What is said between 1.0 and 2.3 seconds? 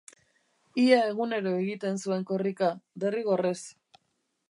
egunero egiten zuen